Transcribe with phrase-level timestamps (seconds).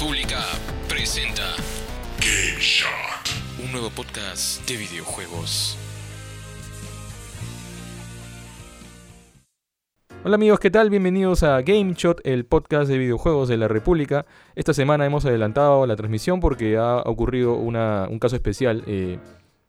[0.00, 0.38] República
[0.88, 1.42] presenta
[2.20, 5.76] Game Shot, un nuevo podcast de videojuegos.
[10.24, 10.90] Hola amigos, ¿qué tal?
[10.90, 14.24] Bienvenidos a Game Shot, el podcast de videojuegos de la República.
[14.54, 18.84] Esta semana hemos adelantado la transmisión porque ha ocurrido una- un caso especial.
[18.86, 19.18] Eh,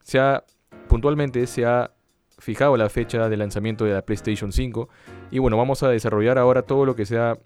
[0.04, 0.44] se ha,
[0.88, 1.92] puntualmente se ha
[2.38, 4.90] fijado la fecha de lanzamiento de la PlayStation 5
[5.32, 7.38] y bueno, vamos a desarrollar ahora todo lo que se ha,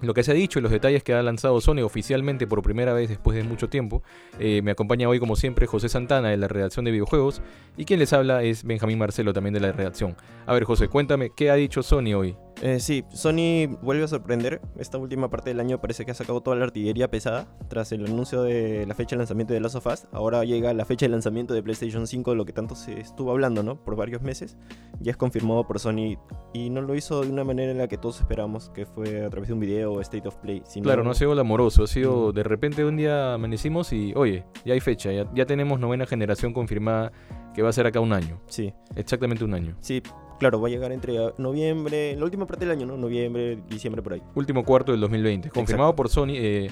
[0.00, 2.92] lo que se ha dicho y los detalles que ha lanzado Sony oficialmente por primera
[2.92, 4.02] vez después de mucho tiempo.
[4.38, 7.42] Eh, me acompaña hoy como siempre José Santana de la redacción de videojuegos
[7.76, 10.16] y quien les habla es Benjamín Marcelo también de la redacción.
[10.46, 12.36] A ver José, cuéntame, ¿qué ha dicho Sony hoy?
[12.60, 14.60] Eh, sí, Sony vuelve a sorprender.
[14.78, 17.46] Esta última parte del año parece que ha sacado toda la artillería pesada.
[17.68, 20.84] Tras el anuncio de la fecha de lanzamiento de Last of Us, ahora llega la
[20.84, 23.82] fecha de lanzamiento de PlayStation 5, lo que tanto se estuvo hablando, ¿no?
[23.82, 24.56] Por varios meses.
[25.00, 26.18] Ya es confirmado por Sony
[26.52, 29.30] y no lo hizo de una manera en la que todos esperamos, que fue a
[29.30, 30.62] través de un video o State of Play.
[30.66, 32.34] sino- Claro, no ha sido amoroso, ha sido Mm.
[32.34, 36.52] de repente un día amanecimos y, oye, ya hay fecha, ya, ya tenemos novena generación
[36.52, 37.10] confirmada
[37.54, 39.76] que va a ser acá un año, Sí, exactamente un año.
[39.80, 40.02] sí,
[40.42, 42.96] claro, va a llegar entre noviembre, la última parte del año, ¿no?
[42.96, 44.22] Noviembre, diciembre, por ahí.
[44.34, 46.30] Último cuarto del 2020, confirmado por Sony.
[46.34, 46.70] eh,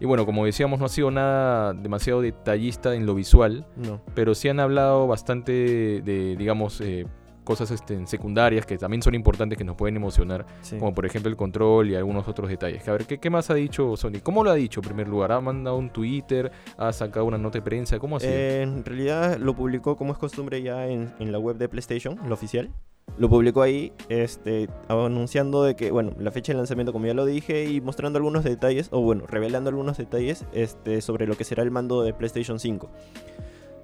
[0.00, 4.00] y bueno, como decíamos, no ha sido nada demasiado detallista en lo visual, No.
[4.14, 7.06] pero sí han hablado bastante de, digamos, eh,
[7.44, 10.76] cosas este, secundarias que también son importantes que nos pueden emocionar, Sí.
[10.78, 12.88] como por ejemplo el control y algunos otros detalles.
[12.88, 14.20] A ver, ¿qué, qué más ha dicho Sony?
[14.22, 15.30] ¿Cómo lo ha dicho en primer lugar?
[15.32, 16.50] ¿Ha mandado un Twitter?
[16.78, 17.98] ¿Ha sacado una nota de prensa?
[18.00, 18.32] ¿Cómo ha sido?
[18.32, 22.18] Eh, en realidad lo publicó como es costumbre ya en, en la web de PlayStation,
[22.28, 22.70] la oficial.
[23.18, 27.26] Lo publicó ahí, este, anunciando de que, bueno, la fecha de lanzamiento como ya lo
[27.26, 31.62] dije y mostrando algunos detalles, o bueno, revelando algunos detalles este, sobre lo que será
[31.62, 32.90] el mando de PlayStation 5.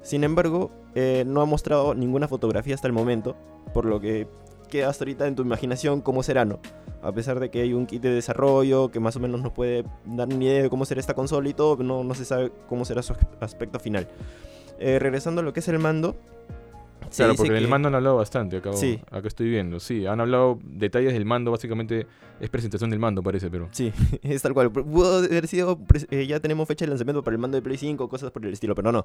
[0.03, 3.37] Sin embargo, eh, no ha mostrado ninguna fotografía hasta el momento,
[3.75, 4.27] por lo que
[4.69, 6.61] queda hasta ahorita en tu imaginación cómo será, ¿no?
[7.03, 9.85] A pesar de que hay un kit de desarrollo que más o menos nos puede
[10.05, 12.85] dar una idea de cómo será esta consola y todo, no, no se sabe cómo
[12.85, 14.09] será su aspecto final.
[14.79, 16.17] Eh, regresando a lo que es el mando.
[17.17, 19.01] Claro, porque del que- mando han hablado bastante, acá, Sí.
[19.11, 19.81] acá estoy viendo.
[19.81, 22.07] Sí, han hablado detalles del mando, básicamente
[22.41, 23.69] es presentación del mando, parece, pero...
[23.73, 23.93] Sí,
[24.23, 24.71] es tal cual.
[24.71, 25.79] Pudo haber sido.
[26.11, 28.53] eh, ya tenemos fecha de lanzamiento para el mando de Play 5, cosas por el
[28.53, 29.05] estilo, pero no.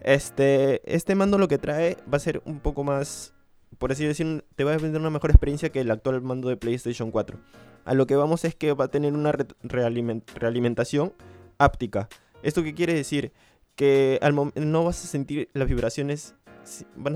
[0.00, 3.32] Este, este mando lo que trae va a ser un poco más.
[3.78, 6.56] Por así decir, te va a vender una mejor experiencia que el actual mando de
[6.56, 7.38] PlayStation 4.
[7.84, 11.12] A lo que vamos es que va a tener una re- realiment- realimentación
[11.58, 12.08] áptica.
[12.42, 13.32] ¿Esto qué quiere decir?
[13.74, 16.34] Que al no vas a sentir las vibraciones.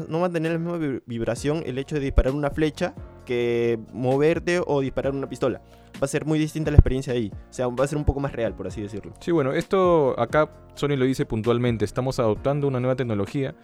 [0.08, 2.94] No va a tener la misma vib- vibración el hecho de disparar una flecha
[3.24, 5.60] que moverte o disparar una pistola
[6.00, 7.32] va a ser muy distinta la experiencia ahí.
[7.50, 9.12] O sea, va a ser un poco más real, por así decirlo.
[9.20, 13.54] Sí, bueno, esto acá Sony lo dice puntualmente, estamos adoptando una nueva tecnología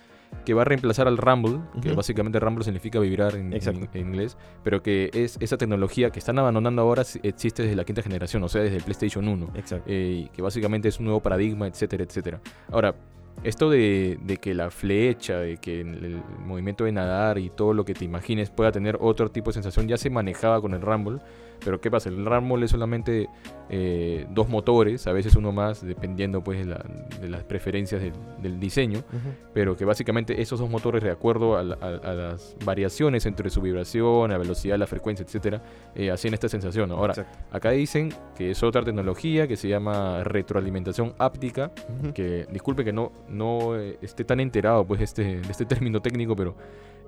[0.45, 1.97] que va a reemplazar al Rumble, que Ujú.
[1.97, 3.87] básicamente Rumble significa vibrar en, en- Exacto.
[3.95, 8.03] en inglés, pero que es esa tecnología que están abandonando ahora existe desde la quinta
[8.03, 9.51] generación, o sea, desde el PlayStation 1.
[9.55, 9.84] Exacto.
[9.87, 12.41] eh, que básicamente es un nuevo paradigma, etcétera, etcétera.
[12.72, 12.97] Ahora,
[13.43, 17.84] esto de, que la flecha, de que el, el movimiento de nadar y todo lo
[17.84, 21.19] que te imagines pueda tener otro tipo de sensación ya se manejaba con el Rumble,
[21.65, 22.09] pero ¿qué pasa?
[22.11, 23.29] El Rumble es solamente
[23.71, 26.85] eh, dos motores, a veces uno más, dependiendo pues de, la-
[27.21, 29.01] de las preferencias del, del diseño,
[29.55, 33.49] pero que básicamente esos dos motores, de acuerdo a, la- a- a las variaciones entre
[33.51, 35.63] su vibración, la velocidad, la frecuencia, etcétera,
[35.95, 36.91] eh, hacían esta sensación.
[36.93, 37.39] Ahora, Exacto.
[37.51, 41.71] Acá dicen que es otra tecnología que se llama retroalimentación áptica,
[42.01, 42.13] Ujú.
[42.13, 46.37] que disculpe que no, no eh, esté tan enterado pues este, de este término técnico,
[46.37, 46.55] pero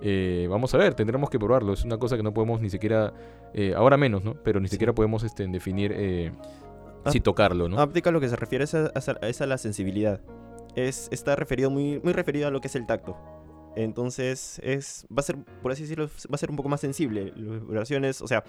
[0.01, 1.73] eh, vamos a ver, tendremos que probarlo.
[1.73, 3.13] Es una cosa que no podemos ni siquiera,
[3.53, 4.35] eh, ahora menos, ¿no?
[4.43, 4.71] Pero ni Sí.
[4.73, 6.31] siquiera podemos este, definir eh,
[7.05, 7.79] Ah, si tocarlo, ¿no?
[7.79, 8.91] Áptica lo que se refiere es a,
[9.21, 10.19] es a la sensibilidad.
[10.75, 13.15] Es, está referido muy, muy referido a lo que es el tacto.
[13.75, 17.31] Entonces, es, va a ser, por así decirlo, va a ser un poco más sensible.
[17.35, 18.43] Las vibraciones, o sea,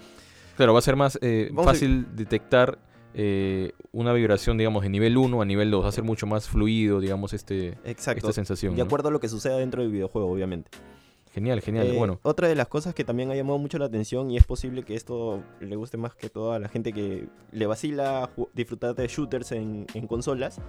[0.57, 2.79] Claro, va a ser más eh, a- fácil detectar
[3.13, 5.85] eh, una vibración, digamos, de nivel 1 a nivel 2.
[5.85, 8.19] Va a ser mucho más fluido, digamos, este, exacto.
[8.27, 8.73] esta sensación.
[8.75, 8.85] De ¿no?
[8.85, 10.69] acuerdo a lo que suceda dentro del videojuego, obviamente.
[11.39, 11.87] Genial, genial.
[11.87, 14.43] Eh, bueno, Otra de las cosas que también ha llamado mucho la atención y es
[14.45, 18.93] posible que esto le guste más que todo a la gente que le vacila disfrutar
[18.95, 20.59] de shooters en, en consolas.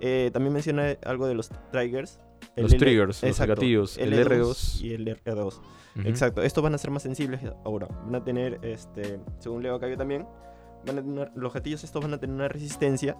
[0.00, 2.18] eh, también menciona algo de los triggers.
[2.56, 4.80] el los L- triggers, los exacto, gatillos, el L2 R2.
[4.82, 5.46] y el R2.
[5.46, 6.08] Ujú.
[6.08, 7.86] Exacto, estos van a ser más sensibles ahora.
[8.04, 10.26] Van a tener, este, según leo acá yo también,
[10.86, 13.16] van a tener, los gatillos estos van a tener una resistencia.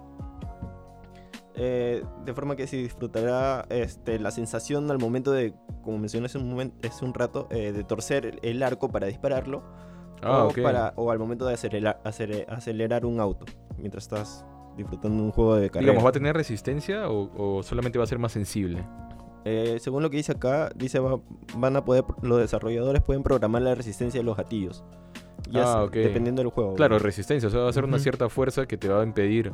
[1.56, 6.38] Eh, de forma que se disfrutará este, la sensación al momento de, como mencioné hace
[6.38, 9.62] un, momento, hace un rato, eh, de torcer el, arco para dispararlo.
[10.22, 10.62] Ah, o, ok.
[10.62, 13.44] para, o al momento de acelerar, acele- acelerar un auto.
[13.78, 14.44] Mientras estás
[14.76, 15.90] disfrutando un juego de carrera.
[15.92, 18.82] Digamos, ¿va a tener resistencia o, o solamente va a ser más sensible?
[19.44, 21.20] Eh, según lo que dice acá, dice va-
[21.56, 24.84] van a poder, los desarrolladores pueden programar la resistencia de los gatillos.
[25.50, 26.02] Ya Ah, sea-.
[26.02, 26.74] Dependiendo del juego.
[26.74, 29.52] Claro, resistencia, o sea, va a ser una cierta fuerza que te va a impedir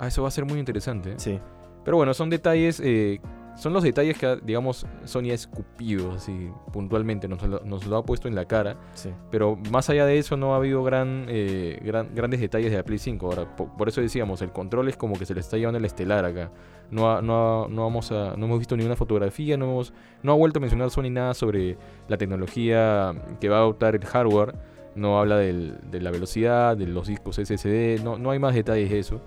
[0.00, 1.14] Ah, eso va a ser muy interesante.
[1.18, 1.38] Sí.
[1.84, 3.20] Pero bueno, son detalles, eh,
[3.56, 8.02] son los detalles que, digamos, Sony ha escupido, así, puntualmente, nos lo, nos lo ha
[8.04, 8.76] puesto en la cara.
[8.94, 9.10] Sí.
[9.30, 12.82] Pero más allá de eso no ha habido gran, eh, gran- grandes detalles de la
[12.84, 13.26] Play 5.
[13.26, 15.84] Ahora, po- por, eso decíamos, el control es como que se le está llevando el
[15.84, 16.50] estelar acá.
[16.90, 19.92] No, ha- no, ha- no, vamos a, no hemos visto ninguna fotografía, no, hemos,
[20.22, 21.76] no ha vuelto a mencionar Sony nada sobre
[22.08, 24.54] la tecnología que va a adoptar el hardware.
[24.94, 28.90] No habla del- de la velocidad, de los discos SSD, no, no hay más detalles
[28.90, 29.20] de eso.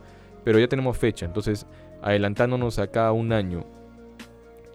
[0.43, 1.65] Pero ya tenemos fecha, entonces
[2.01, 3.65] adelantándonos acá a un año.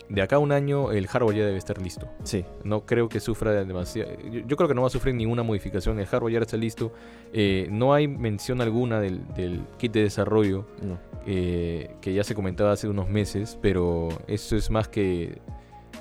[0.08, 2.08] De acá a un año el hardware ya debe estar listo.
[2.22, 2.42] Sí.
[2.64, 4.10] No creo que sufra demasiado.
[4.30, 5.98] Yo, yo creo que no va a sufrir ninguna modificación.
[6.00, 6.92] El hardware ya está listo.
[7.34, 10.98] Eh, no hay mención alguna del, del kit de desarrollo No.
[11.26, 15.42] eh, que ya se comentaba hace unos meses, pero eso es más que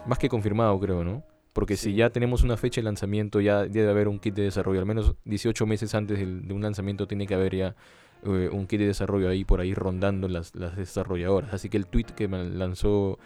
[0.05, 1.23] más que confirmado, creo, ¿no?
[1.51, 4.79] Porque si ya tenemos una fecha de lanzamiento, ya debe haber un kit de desarrollo.
[4.79, 7.75] Al menos 18 meses antes de un lanzamiento tiene que haber ya
[8.23, 11.53] eh, un kit de desarrollo ahí por ahí rondando las, las desarrolladoras.
[11.53, 13.19] Así que el tweet que me lanzó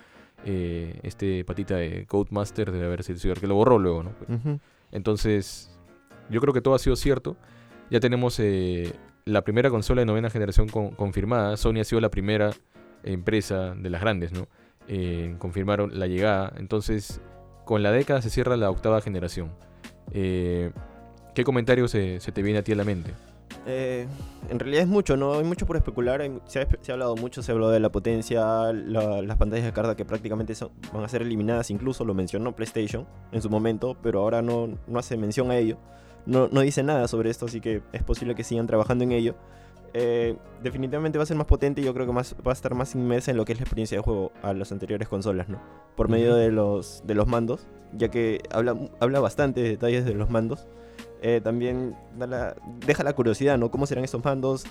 [0.46, 4.12] eh, este patita de Codemaster debe haber sido que lo borró luego, ¿no?
[4.92, 5.78] Entonces,
[6.30, 7.38] yo creo que todo ha sido cierto.
[7.90, 8.94] Ya tenemos eh,
[9.26, 11.58] la primera consola de novena generación con- confirmada.
[11.58, 12.52] Sony ha sido la primera
[13.04, 14.48] empresa de las grandes, ¿no?
[15.38, 16.54] Confirmaron la llegada.
[16.58, 17.22] Entonces,
[17.66, 19.52] con la década se cierra la octava generación.
[20.12, 23.12] ¿Qué comentario se, se te viene a ti a la mente?
[23.66, 24.08] Eh,
[24.50, 25.34] en realidad es mucho, ¿no?
[25.34, 26.22] Hay mucho por especular.
[26.22, 29.38] hay se, ha, espe- se ha hablado mucho, se habló de la potencia, la- las
[29.38, 31.70] pantallas de carga que prácticamente son- van a ser eliminadas.
[31.72, 35.78] Incluso lo mencionó PlayStation en su momento, pero ahora no, no hace mención a ello.
[36.26, 39.36] No, no dice nada sobre esto, así que es posible que sigan trabajando en ello.
[39.94, 42.74] Eh, definitivamente va a ser más potente y yo creo que más, va a estar
[42.76, 45.60] más inmersa en lo que es la experiencia de juego a las anteriores consolas, ¿no?
[45.98, 50.14] Por medio de, los, de los mandos, ya que habla, habla bastante de detalles de
[50.14, 50.66] los mandos.
[51.22, 53.70] Eh, también da la- deja la curiosidad, ¿no?
[53.72, 54.64] ¿Cómo serán estos mandos?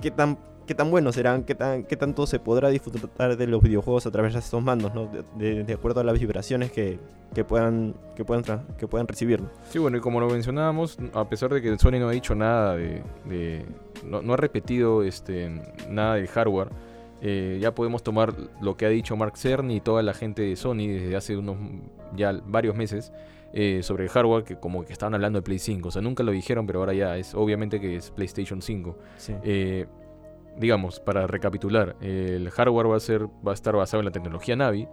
[0.00, 0.36] ¿Qué tan,
[0.66, 1.44] qué tan buenos serán?
[1.44, 4.92] ¿Qué, tan, ¿Qué tanto se podrá disfrutar de los videojuegos a través de estos mandos,
[4.94, 5.06] ¿no?
[5.06, 6.98] De, de- de acuerdo a las vibraciones que,
[7.34, 8.42] que puedan, que, puedan
[8.76, 9.40] que puedan recibir.
[9.70, 12.74] Sí, bueno, y como lo mencionábamos, a pesar de que Sony no ha dicho nada
[12.76, 13.02] de...
[13.26, 13.64] de-
[14.04, 15.50] no, no ha repetido este,
[15.88, 16.68] nada del hardware,
[17.22, 20.54] eh, ya podemos tomar lo que ha dicho Mark Cerny y toda la gente de
[20.56, 21.56] Sony desde hace unos
[22.14, 23.10] ya varios meses
[23.58, 25.88] eh, sobre el hardware que como que estaban hablando de Play 5.
[25.88, 28.98] O sea, nunca lo dijeron, pero ahora ya es obviamente que es PlayStation 5.
[29.44, 29.86] Eh,
[30.58, 34.56] digamos, para recapitular, el hardware va a, ser, va a estar basado en la tecnología
[34.56, 34.86] Navi.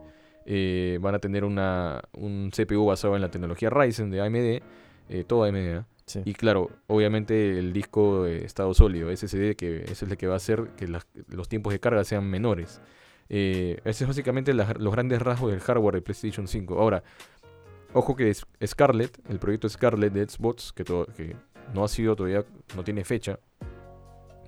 [0.45, 5.43] eh, van a tener una, un CPU basado en la tecnología Ryzen de AMD, todo
[5.43, 5.83] AMD.
[6.05, 6.21] Sí.
[6.25, 10.37] Y claro, obviamente el disco de estado sólido, SSD, que es el que va a
[10.37, 12.81] hacer que las- los tiempos de carga sean menores.
[13.29, 16.77] Eh, ese es básicamente los grandes rasgos del hardware de PlayStation 5.
[16.77, 17.03] Ahora,
[17.93, 21.35] ojo que es- Scarlett, el proyecto Scarlett de Xbox, que, to- que
[21.73, 22.43] no ha sido todavía,
[22.75, 23.39] no tiene fecha,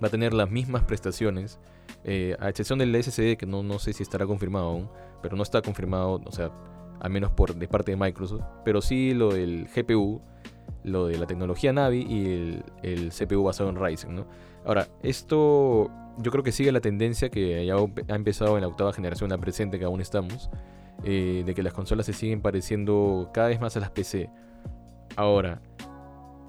[0.02, 1.58] va a tener las mismas prestaciones,
[2.04, 4.88] eh, a excepción del SSD, que no, no sé si estará confirmado aún,
[5.22, 6.50] pero no está confirmado, o sea,
[7.00, 10.20] al menos por, de parte de Microsoft, pero sí lo del GPU,
[10.84, 14.26] lo de la tecnología Navi y el, el CPU basado en Ryzen, ¿no?
[14.64, 18.92] Ahora, esto yo creo que sigue la tendencia que ya ha empezado en la octava
[18.92, 20.48] generación, la presente que aún estamos,
[21.04, 24.30] eh, de que las consolas se siguen pareciendo cada vez más a las PC.
[25.16, 25.60] Ahora,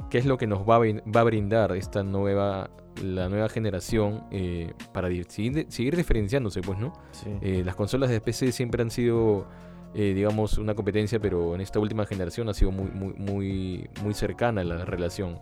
[0.10, 2.70] ¿qué es lo que nos va a, brindar esta nueva,
[3.04, 6.94] la nueva generación eh, para seguir, seguir diferenciándose, pues, ¿no?
[7.12, 7.30] Sí.
[7.42, 9.48] Eh, las consolas de PC siempre han sido,
[9.94, 14.14] eh, digamos, una competencia, pero en esta última generación ha sido muy, muy, muy, muy
[14.14, 15.40] cercana la relación.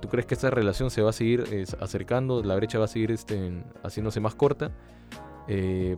[0.00, 1.44] ¿Tú crees que esta relación se va a seguir
[1.80, 2.42] acercando?
[2.42, 4.72] ¿La brecha va a seguir este, haciéndose más corta?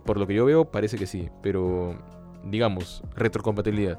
[0.04, 1.96] Por lo que yo veo, parece que sí, pero
[2.44, 3.98] digamos, retrocompatibilidad.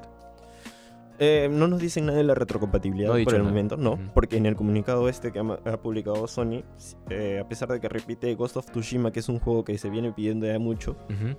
[1.20, 3.50] Eh, no nos dicen nada de la retrocompatibilidad No por el nada.
[3.50, 6.64] momento, no, porque en el comunicado este que ha, publicado Sony,
[7.08, 9.90] eh, a pesar de que repite Ghost of Tsushima, que es un juego que se
[9.90, 10.96] viene pidiendo ya mucho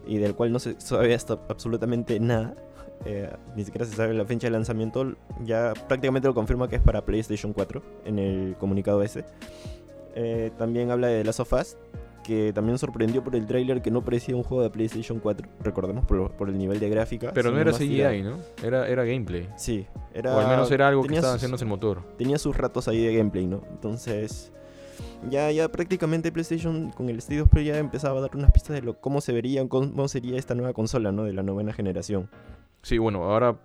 [0.08, 2.56] y del cual no se sabe hasta absolutamente nada,
[3.04, 6.82] eh, ni siquiera se sabe la fecha de lanzamiento, ya prácticamente lo confirma que es
[6.82, 9.26] para PlayStation 4 en el comunicado ese.
[10.58, 11.78] También habla de The Last of Us,
[12.26, 16.06] que también sorprendió por el tráiler que no parecía un juego de PlayStation 4, recordemos
[16.06, 17.32] por, el nivel de gráfica.
[17.34, 18.24] Pero no era CGI.
[18.24, 18.38] ¿no?
[18.64, 19.48] Era, era gameplay.
[19.58, 20.36] Sí, era...
[20.36, 22.02] o al menos era algo que estaba haciéndose el motor.
[22.18, 23.62] tenía sus ratos ahí de gameplay, ¿no?
[23.70, 24.52] Entonces,
[25.30, 28.76] ya, ya prácticamente PlayStation con el State of Play ya empezaba a dar unas pistas
[28.76, 31.26] de lo, cómo se vería, cómo sería esta nueva consola, ¿no?
[31.26, 32.30] De la novena generación.
[32.82, 33.56] Sí, bueno, ahora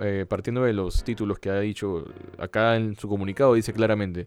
[0.00, 2.04] eh, partiendo de los títulos que ha dicho
[2.38, 4.26] acá en su comunicado, dice claramente: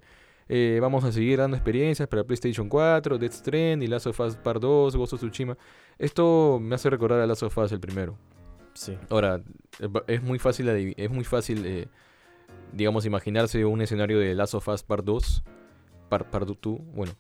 [0.50, 4.36] eh, Vamos a seguir dando experiencias para PlayStation 4, Death Strand y Last of Us
[4.36, 5.58] Part 2, Ghost of Tsushima.
[5.98, 8.18] Esto me hace recordar a Last of Us el primero.
[8.74, 8.98] Sí.
[9.10, 9.42] Ahora,
[9.80, 11.88] eh, es muy fácil, es muy fácil eh,
[12.74, 15.44] digamos, imaginarse un escenario de Last of Us Part 2,
[16.10, 17.14] Part, Part 2, bueno,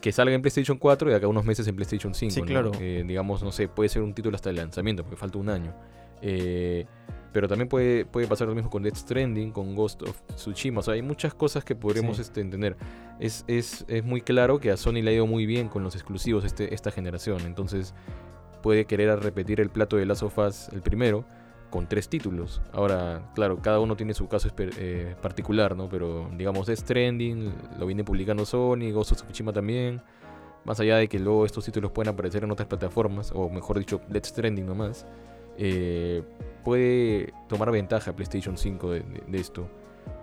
[0.00, 2.34] que salga en PlayStation 4 y acá unos meses en PlayStation 5.
[2.34, 2.72] Sí, claro.
[2.72, 5.74] digamos, no sé, puede ser un título hasta el lanzamiento, porque falta un año.
[6.22, 6.86] Eh,
[7.32, 10.80] pero también puede, puede pasar lo mismo con Death Stranding, con Ghost of Tsushima.
[10.80, 12.76] O sea, hay muchas cosas que podremos este, entender.
[13.20, 15.94] Es, es, es, muy claro que a Sony le ha ido muy bien con los
[15.94, 17.42] exclusivos este, esta generación.
[17.46, 17.94] Entonces
[18.62, 21.24] puede querer repetir el plato de Last of Us, el primero,
[21.70, 22.60] con tres títulos.
[22.72, 25.88] Ahora, claro, cada uno tiene su caso eh, particular, ¿no?
[25.88, 30.02] Pero digamos, Death Stranding lo viene publicando Sony, Ghost of Tsushima también.
[30.64, 34.00] Más allá de que luego estos títulos puedan aparecer en otras plataformas, o mejor dicho,
[34.08, 35.06] Death Stranding nomás.
[35.62, 36.22] Eh,
[36.64, 39.68] puede tomar ventaja PlayStation 5 de, esto.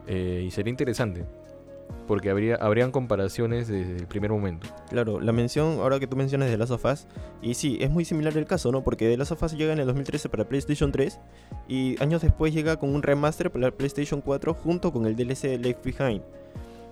[0.08, 1.25] Eh, y sería interesante.
[2.06, 4.67] Porque habría, habrían comparaciones desde el primer momento.
[4.89, 7.06] Claro, la mención, ahora que tú mencionas de Last of Us,
[7.41, 8.84] y sí, es muy similar el caso, ¿no?
[8.84, 11.20] Porque The Last of Us llega en el 2013 para PlayStation 3
[11.67, 15.84] y años después llega con un remaster para PlayStation 4 junto con el DLC Left
[15.84, 16.24] Behind.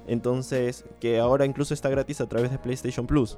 [0.08, 3.38] Entonces, que ahora incluso está gratis a través de PlayStation Plus,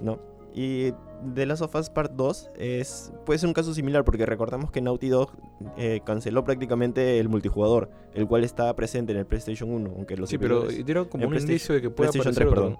[0.00, 0.37] ¿no?
[0.58, 0.92] Y
[1.36, 4.80] The Last of Us Part 2 es, puede ser un caso similar porque recordamos que
[4.80, 5.30] Naughty Dog
[5.76, 10.28] eh, canceló prácticamente el multijugador, el cual estaba presente en el PlayStation 1, aunque los
[10.28, 12.76] Sí, pero dieron como un indicio de que puede aparecer, perdón.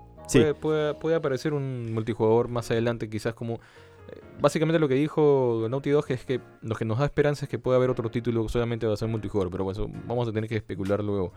[0.61, 3.54] Puede, aparecer un multijugador más adelante, quizás como...
[3.54, 7.49] Eh, básicamente lo que dijo Naughty Dog es que lo que nos da esperanza es
[7.49, 10.50] que pueda haber otro título solamente va a ser multijugador, pero bueno, vamos a tener
[10.50, 11.32] que especular luego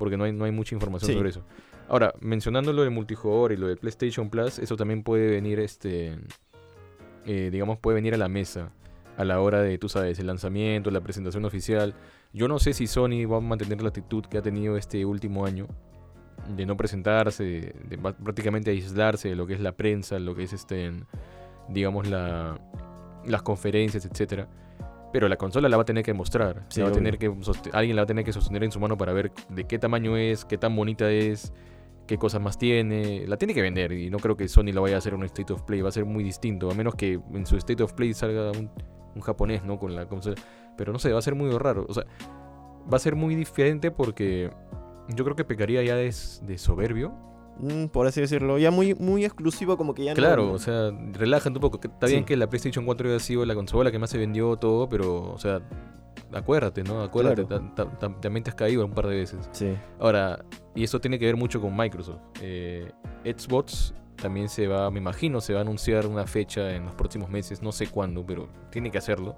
[0.00, 1.44] porque no hay, no hay mucha información sobre eso.
[1.88, 6.16] Ahora, mencionando lo de multijugador y lo de PlayStation Plus, eso también puede venir, este,
[7.26, 8.72] eh, digamos, puede venir a la mesa
[9.18, 11.94] a la hora de, tú sabes, el lanzamiento, la presentación oficial.
[12.32, 15.44] Yo no sé si Sony va a mantener la actitud que ha tenido este último
[15.44, 15.66] año
[16.56, 20.54] de no presentarse, de, prácticamente aislarse de lo que es la prensa, lo que es
[20.54, 20.92] este,
[21.68, 22.58] digamos, la,
[23.26, 24.48] las conferencias, etcétera.
[25.12, 26.66] Pero la consola la va a tener que mostrar.
[26.80, 27.32] va a tener que
[27.72, 30.16] alguien la va a tener que sostener en su mano para ver de qué tamaño
[30.16, 31.52] es, qué tan bonita es,
[32.06, 33.24] qué cosas más tiene.
[33.26, 35.26] La tiene que vender y no creo que Sony lo vaya a hacer en un
[35.26, 35.80] State of Play.
[35.80, 38.70] Va a ser muy distinto, a menos que en su State of Play salga un,
[39.20, 39.78] japonés, ¿no?
[39.78, 40.36] Con la consola.
[40.76, 41.86] Pero no sé, va a ser muy raro.
[41.88, 42.04] O sea,
[42.92, 44.50] va a ser muy diferente porque
[45.08, 46.12] yo creo que pecaría ya de,
[46.42, 47.12] de soberbio.
[47.58, 50.52] Mm, por así decirlo, ya muy, muy exclusivo como que ya claro, no...
[50.52, 51.80] o sea, relájate un poco.
[51.82, 54.88] Está bien que la PlayStation 4 haya sido la consola que más se vendió todo,
[54.88, 55.60] pero, o sea,
[56.32, 57.02] acuérdate, ¿no?
[57.02, 57.44] Acuérdate,
[58.20, 59.48] también te has caído un par de veces.
[59.52, 59.76] Sí.
[59.98, 62.20] Ahora, y eso tiene que ver mucho con Microsoft.
[62.40, 62.90] Eh,
[63.24, 67.30] Xbox también se va, me imagino, se va a anunciar una fecha en los próximos
[67.30, 69.36] meses, no sé cuándo, pero tiene que hacerlo.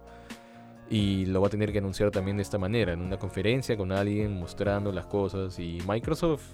[0.90, 3.92] Y lo va a tener que anunciar también de esta manera, en una conferencia con
[3.92, 5.58] alguien mostrando las cosas.
[5.58, 6.44] Y Microsoft...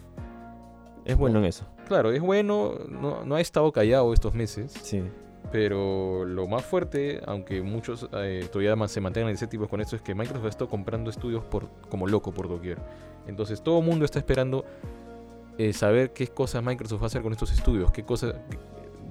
[1.08, 1.64] Es bueno en eso.
[1.86, 4.74] Claro, es bueno, no, no ha estado callado estos meses.
[4.82, 5.02] Sí.
[5.50, 10.02] Pero lo más fuerte, aunque muchos eh, todavía más se mantengan escépticos con esto, es
[10.02, 12.76] que Microsoft está comprando estudios por, como loco por doquier.
[13.26, 14.66] Entonces todo el mundo está esperando
[15.56, 18.34] eh, saber qué cosas Microsoft va a hacer con estos estudios, qué cosas...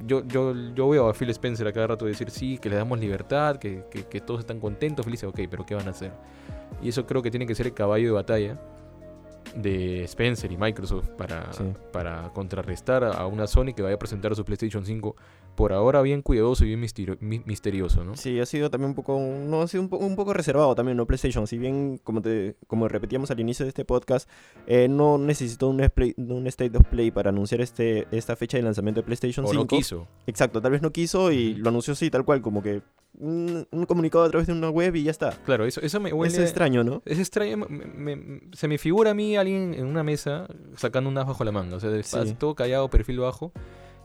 [0.06, 3.00] Yo, yo, yo veo a Phil Spencer a cada rato decir, sí, que le damos
[3.00, 6.12] libertad, que, que, todos están contentos, felices, ok, pero ¿qué van a hacer?
[6.84, 8.60] Y eso creo que tiene que ser el caballo de batalla
[9.56, 11.50] de Spencer y Microsoft para,
[11.92, 15.16] para contrarrestar a una Sony que vaya a presentar su PlayStation 5
[15.58, 18.16] por ahora bien cuidadoso y bien misterioso, ¿no?
[18.16, 21.08] Sí, ha sido también un poco, no ha sido un, poco reservado también, ¿no?
[21.08, 24.30] PlayStation, si bien, como te como repetíamos al inicio de este podcast,
[24.68, 29.02] eh, no necesitó un, un, State of Play para anunciar este esta fecha de lanzamiento
[29.02, 29.64] de PlayStation o 5.
[29.64, 30.08] no quiso.
[30.28, 32.84] Exacto, tal vez no quiso y lo anunció así, tal cual, como que
[33.18, 35.32] un, comunicado a través de una web y ya está.
[35.44, 36.36] Claro, eso, eso me huele...
[36.36, 37.02] Es extraño, ¿no?
[37.04, 37.66] Es extraño,
[38.54, 40.46] se me figura a mí alguien en una mesa
[40.76, 41.90] sacando un as bajo la manga, o sea,
[42.38, 43.52] todo callado, perfil bajo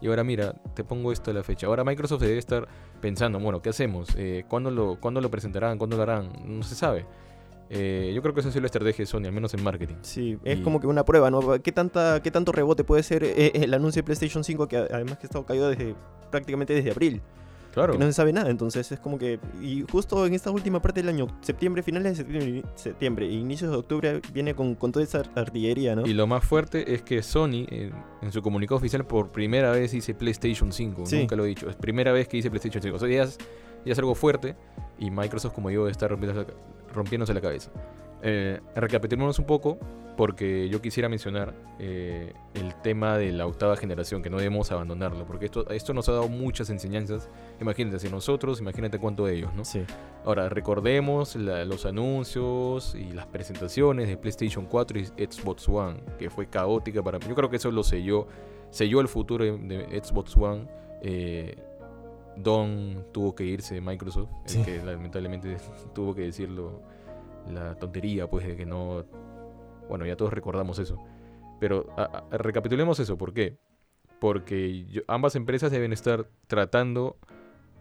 [0.02, 1.68] y ahora mira, te pongo esto a la fecha.
[1.68, 2.66] Ahora Microsoft debe estar
[3.00, 4.08] pensando, bueno, ¿qué hacemos?
[4.16, 5.78] Eh, ¿cuándo, lo, ¿Cuándo lo presentarán?
[5.78, 6.32] ¿Cuándo lo harán?
[6.44, 7.06] No se sabe.
[7.70, 9.94] Eh, yo creo que esa ha sido la estrategia de Sony, al menos en marketing.
[10.02, 11.62] Sí, es como que una prueba, ¿no?
[11.62, 15.18] ¿Qué, tanta, ¿Qué tanto rebote puede ser eh, el anuncio de PlayStation 5 que además
[15.18, 15.94] que ha estado caído desde
[16.32, 17.22] prácticamente desde abril?
[17.72, 17.94] Claro.
[17.94, 19.40] Que no se sabe nada, entonces es como que...
[19.60, 23.70] Y justo en esta última parte del año, septiembre, finales de septiembre, septiembre e inicios
[23.70, 26.06] de octubre, viene con, con, toda esa artillería, ¿no?
[26.06, 30.14] Y lo más fuerte es que Sony, en, su comunicado oficial, por primera vez dice
[30.14, 31.04] PlayStation 5.
[31.10, 31.70] Nunca lo he dicho.
[31.70, 32.96] Es primera vez que dice PlayStation 5.
[32.96, 33.38] O sea, ya es,
[33.84, 34.54] ya es algo fuerte
[34.98, 37.70] y Microsoft, como digo, está rompiéndose la cabeza.
[38.22, 38.60] Eh,
[39.38, 39.78] un poco,
[40.16, 45.26] porque yo quisiera mencionar eh, el tema de la octava generación, que no debemos abandonarlo,
[45.26, 47.28] porque esto, esto nos ha dado muchas enseñanzas.
[47.60, 49.64] Imagínate, si nosotros, imagínate cuánto de ellos, ¿no?
[49.64, 49.84] Sí.
[50.24, 56.46] Ahora, recordemos los anuncios y las presentaciones de PlayStation 4 y Xbox One, que fue
[56.46, 57.24] caótica para mí.
[57.28, 58.28] Yo creo que eso lo selló,
[58.70, 60.68] selló el futuro de, Xbox One.
[61.02, 61.56] Eh,
[62.36, 64.30] Don tuvo que irse de Microsoft,
[64.64, 65.58] que lamentablemente
[65.94, 66.80] tuvo que decirlo
[67.50, 69.04] la tontería, pues, de que no.
[69.88, 70.98] Bueno, ya todos recordamos eso.
[71.60, 71.86] Pero
[72.30, 73.58] recapitulemos eso, ¿por qué?
[74.22, 77.16] porque ambas empresas deben estar tratando,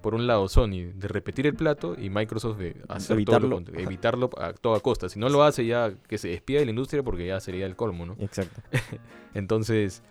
[0.02, 3.62] por un lado, Sony de repetir el plato y Microsoft de hacer evitarlo.
[3.62, 5.08] Todo evitarlo a toda costa.
[5.08, 7.76] Si no lo hace, ya que se despida de la industria porque ya sería el
[7.76, 8.16] colmo, ¿no?
[8.18, 8.60] Exacto.
[9.36, 10.02] Entonces,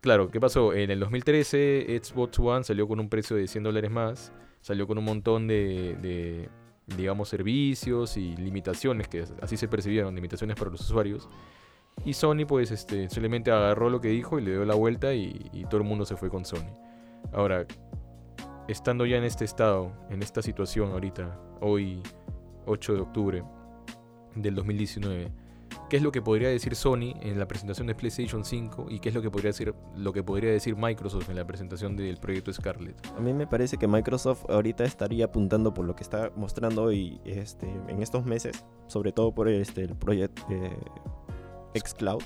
[0.00, 0.72] claro, ¿qué pasó?
[0.74, 4.96] En el 2013, Xbox One salió con un precio de 100 dólares más, salió con
[4.96, 6.48] un montón de
[6.86, 11.28] digamos, servicios y limitaciones, que así se percibieron, limitaciones para los usuarios.
[12.04, 15.64] Y Sony, pues, este, simplemente agarró lo que dijo y le dio la vuelta y,
[15.70, 16.76] todo el mundo se fue con Sony.
[17.32, 17.66] Ahora,
[18.68, 22.02] estando ya en este estado, en esta situación ahorita, hoy
[22.66, 23.44] 8 de octubre
[24.34, 25.30] del 2019,
[25.88, 29.10] qué es lo que podría decir Sony en la presentación de PlayStation 5 y qué
[29.10, 32.52] es lo que podría decir lo que podría decir Microsoft en la presentación del proyecto
[32.52, 32.96] Scarlett.
[33.16, 37.20] A mí me parece que Microsoft ahorita estaría apuntando por lo que está mostrando hoy
[37.24, 40.70] este, en estos meses, sobre todo por este, el proyecto eh,
[41.74, 42.22] xCloud.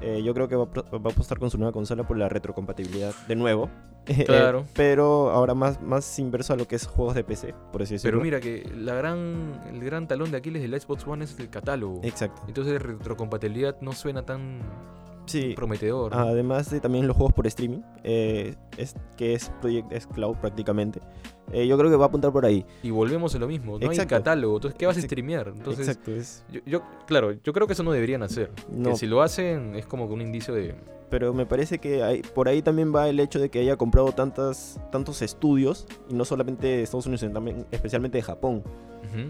[0.00, 3.14] Eh, yo creo que va, va, a apostar con su nueva consola por la retrocompatibilidad
[3.28, 3.70] de nuevo.
[4.26, 4.64] Claro.
[4.74, 8.18] pero ahora más, más inverso a lo que es juegos de PC, por así decirlo.
[8.18, 11.48] Pero mira que la gran, el gran talón de Aquiles del Xbox One es el
[11.48, 12.00] catálogo.
[12.02, 12.42] Exacto.
[12.48, 14.62] Entonces retrocompatibilidad no suena tan
[15.54, 16.14] prometedor.
[16.14, 21.00] Además de también los juegos por streaming, eh, es, que es Project S Cloud prácticamente.
[21.52, 22.64] Eh, yo creo que va a apuntar por ahí.
[22.82, 25.48] Y volvemos a lo mismo, no hay catálogo, entonces ¿qué vas a streamear?
[25.48, 26.44] Entonces, Exacto, es...
[26.64, 28.50] yo, claro, yo creo que eso no deberían hacer.
[28.84, 30.74] Que si lo hacen es como un indicio de...
[31.10, 34.12] Pero me parece que hay, por ahí también va el hecho de que haya comprado
[34.12, 38.62] tantas, tantos estudios, y no solamente de Estados Unidos, sino también especialmente de Japón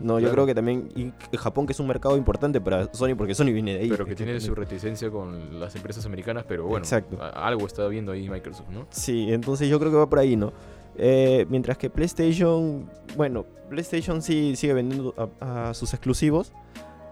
[0.03, 3.35] no, yo creo que también y Japón que es un mercado importante para Sony porque
[3.35, 3.89] Sony viene de ahí.
[3.89, 7.19] Pero que tiene su reticencia con las empresas americanas, pero bueno, Exacto.
[7.23, 8.87] algo está viendo ahí Microsoft, ¿no?
[8.91, 10.53] Sí, entonces yo creo que va por ahí, ¿no?
[10.97, 16.53] Eh, mientras que PlayStation, bueno, PlayStation sí sigue vendiendo a, sus exclusivos.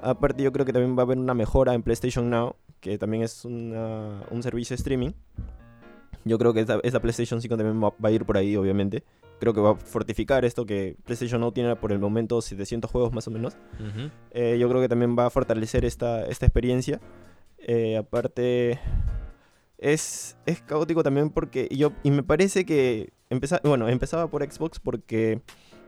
[0.02, 3.22] Aparte yo creo que también va a haber una mejora en PlayStation Now, que también
[3.22, 5.10] es un servicio de streaming.
[6.24, 9.04] Yo creo que esta, PlayStation 5 también va, a ir por ahí, obviamente
[9.38, 13.12] creo que va a fortificar esto que PlayStation no tiene por el momento 700 juegos
[13.12, 13.56] más o menos.
[14.32, 17.00] Eh, yo creo que también va a fortalecer esta, esta experiencia.
[17.58, 18.78] Eh, aparte,
[19.78, 23.12] es, es caótico también porque yo, y me parece que,
[23.62, 25.40] bueno, empezaba por Xbox porque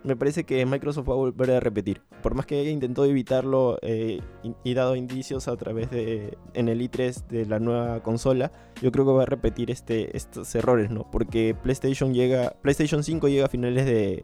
[0.03, 2.03] me parece que Microsoft va a volver a repetir.
[2.23, 4.21] Por más que haya intentado evitarlo eh,
[4.65, 9.05] y, dado indicios a través de en el i3 de la nueva consola, yo creo
[9.05, 11.11] que va a repetir este, estos errores, ¿no?
[11.11, 14.23] Porque PlayStation llega, PlayStation 5 llega a finales de,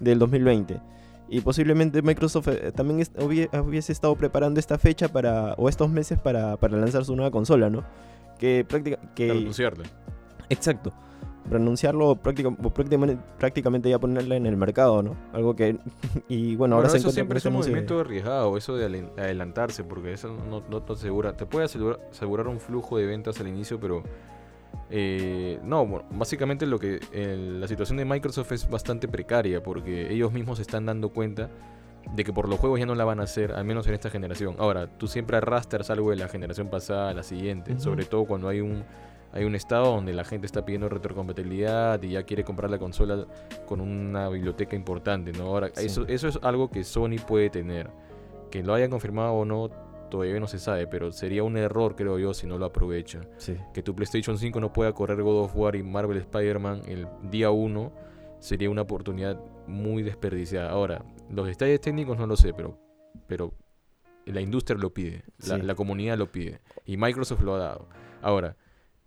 [0.00, 0.80] del 2020
[1.30, 6.56] y posiblemente Microsoft eh, también hubiese estado preparando esta fecha para o estos meses para,
[6.56, 7.84] para lanzar su nueva consola, ¿no?
[8.38, 9.30] Que prácticamente que
[10.48, 10.92] Exacto
[11.48, 15.16] renunciarlo prácticamente, prácticamente ya ponerla en el mercado, ¿no?
[15.32, 15.78] Algo que...
[16.28, 20.34] y bueno, ahora se eso siempre es un movimiento arriesgado, eso de adelantarse, porque eso
[20.48, 21.36] no, te asegura.
[21.36, 24.02] Te puede asegurar, un flujo de ventas al inicio, pero...
[24.90, 30.32] Eh, no, bueno, básicamente lo que la situación de Microsoft es bastante precaria porque ellos
[30.32, 31.50] mismos se están dando cuenta
[32.14, 34.10] de que por los juegos ya no la van a hacer, al menos en esta
[34.10, 34.56] generación.
[34.58, 38.48] Ahora, tú siempre arrastras algo de la generación pasada a la siguiente, sobre todo cuando
[38.48, 38.84] hay un
[39.32, 43.26] hay un estado donde la gente está pidiendo retrocompatibilidad y ya quiere comprar la consola
[43.66, 45.44] con una biblioteca importante, ¿no?
[45.44, 47.90] Ahora, eso, eso es algo que Sony puede tener.
[48.50, 49.68] Que lo hayan confirmado o no,
[50.08, 53.20] todavía no se sabe, pero sería un error, creo yo, si no lo aprovecha.
[53.74, 57.50] Que tu PlayStation 5 no pueda correr God of War y Marvel Spider-Man el día
[57.50, 57.92] 1
[58.38, 60.70] sería una oportunidad muy desperdiciada.
[60.70, 62.78] Ahora, los detalles técnicos no lo sé, pero,
[63.26, 63.52] pero
[64.24, 67.88] la industria lo pide, la, la comunidad lo pide y Microsoft lo ha dado.
[68.22, 68.56] Ahora,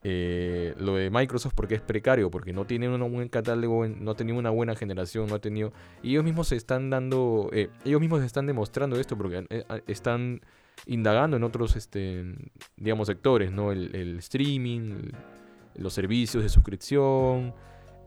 [0.03, 4.15] eh, lo de Microsoft porque es precario, porque no tiene un buen catálogo, no ha
[4.15, 5.71] tenido una buena generación, no ha tenido...
[6.01, 10.41] Y ellos mismos se están dando, eh, ellos mismos están demostrando esto porque eh, están
[10.87, 12.23] indagando en otros, este,
[12.77, 13.71] digamos, sectores, ¿no?
[13.71, 15.11] El, streaming,
[15.75, 17.53] los servicios de suscripción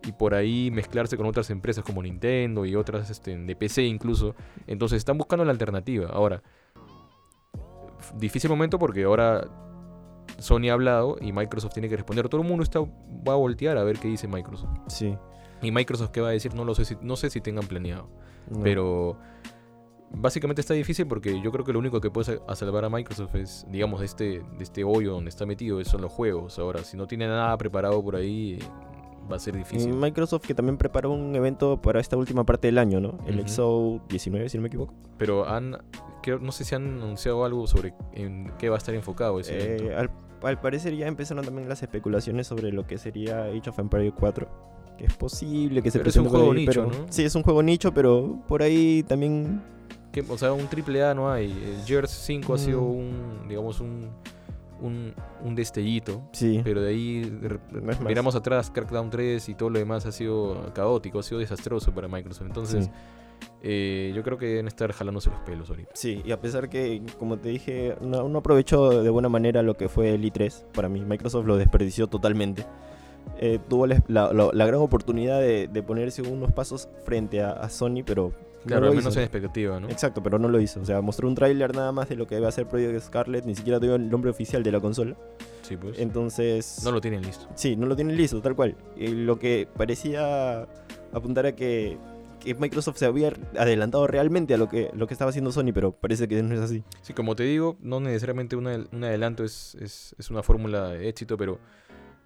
[0.04, 4.34] y por ahí mezclarse con otras empresas como Nintendo y otras este, de PC incluso.
[4.66, 6.08] Entonces están buscando la alternativa.
[6.08, 6.42] Ahora,
[8.16, 9.48] difícil momento porque ahora
[10.38, 12.28] Sony ha hablado y Microsoft tiene que responder.
[12.28, 14.70] Todo el mundo está, va a voltear a ver qué dice Microsoft.
[14.88, 15.16] Sí.
[15.62, 18.08] Y Microsoft qué va a decir, no lo sé si, no sé si tengan planeado.
[18.62, 19.16] Pero
[20.10, 23.66] básicamente está difícil porque yo creo que lo único que puede salvar a Microsoft es,
[23.68, 26.58] digamos, de este, de este hoyo donde está metido, son los juegos.
[26.58, 28.58] Ahora, si no tiene nada preparado por ahí,
[29.30, 29.92] va a ser difícil.
[29.92, 33.18] Microsoft que también preparó un evento para esta última parte del año, ¿no?
[33.26, 34.94] El EXO 19, si no me equivoco.
[35.18, 35.78] Pero han,
[36.40, 39.76] no sé si han anunciado algo sobre en qué va a estar enfocado ese eh,
[39.76, 40.10] evento.
[40.42, 44.74] Al, parecer ya empezaron también las especulaciones sobre lo que sería Age of Empires 4.
[44.98, 47.06] Que es posible que se pero es un juego nicho, ¿no?
[47.08, 49.62] Sí, es un juego nicho, pero por ahí también...
[50.28, 51.50] o sea, un triple A no hay.
[51.50, 52.96] El Gears 5 ha sido mm.
[52.96, 54.10] un, digamos, un
[54.84, 56.22] un, un destellito.
[56.32, 56.60] Sí.
[56.64, 57.38] Pero de ahí
[57.72, 61.92] No miramos atrás, Crackdown 3 y todo lo demás ha sido caótico, ha sido desastroso
[61.92, 62.46] para Microsoft.
[62.46, 62.90] Entonces, Sí.
[63.62, 65.90] eh, yo creo que deben estar jalándose los pelos ahorita.
[65.94, 69.74] Sí, y a pesar que, como te dije, no, no aprovechó de buena manera lo
[69.76, 72.64] que fue el i3, para mí Microsoft lo desperdició totalmente.
[73.38, 77.52] Eh, tuvo la, la- la- la gran oportunidad de, de ponerse unos pasos frente a,
[77.52, 78.32] a Sony, pero
[78.66, 79.20] Claro, lo al menos hizo.
[79.20, 79.88] en expectativa, ¿no?
[79.88, 80.80] Exacto, pero no lo hizo.
[80.80, 83.44] O sea, mostró un tráiler nada más de lo que iba a ser Project Scarlet,
[83.44, 85.16] ni siquiera dio el nombre oficial de la consola.
[85.62, 85.98] Sí, pues.
[85.98, 87.46] Entonces, No lo tienen listo.
[87.54, 88.76] sí, no lo tienen listo, tal cual.
[88.96, 90.66] Lo que parecía
[91.12, 91.96] apuntar a que,
[92.40, 95.92] que Microsoft se había adelantado realmente a lo que, lo que estaba haciendo Sony, pero
[95.92, 96.82] parece que no es así.
[97.02, 101.08] Sí, como te digo, no necesariamente un un adelanto es, es, es una fórmula de
[101.08, 101.58] éxito, pero